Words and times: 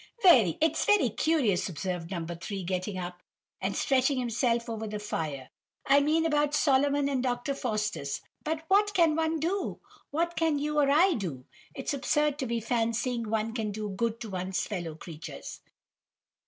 "It's 0.23 0.83
very 0.83 1.11
curious," 1.11 1.69
observed 1.69 2.09
No. 2.09 2.25
3, 2.25 2.63
getting 2.63 2.97
up, 2.97 3.21
and 3.61 3.75
stretching 3.75 4.17
himself 4.17 4.67
over 4.67 4.87
the 4.87 4.97
fire, 4.97 5.51
"I 5.85 5.99
mean 5.99 6.25
about 6.25 6.55
Solomon 6.55 7.07
and 7.07 7.21
Dr. 7.21 7.53
Faustus. 7.53 8.19
But 8.43 8.63
what 8.67 8.95
can 8.95 9.15
one 9.15 9.39
do? 9.39 9.79
What 10.09 10.35
can 10.35 10.57
you 10.57 10.79
or 10.79 10.89
I 10.89 11.13
do? 11.13 11.45
It's 11.75 11.93
absurd 11.93 12.39
to 12.39 12.47
be 12.47 12.59
fancying 12.59 13.29
one 13.29 13.53
can 13.53 13.71
do 13.71 13.89
good 13.89 14.19
to 14.21 14.31
one's 14.31 14.65
fellow 14.65 14.95
creatures." 14.95 15.59